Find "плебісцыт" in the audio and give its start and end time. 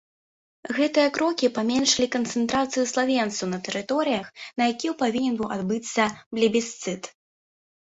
6.33-7.03